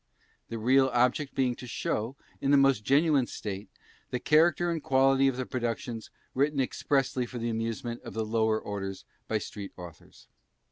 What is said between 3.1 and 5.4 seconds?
state, the character and quality of